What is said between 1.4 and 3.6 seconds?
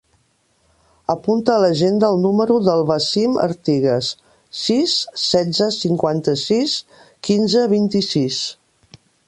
a l'agenda el número del Wassim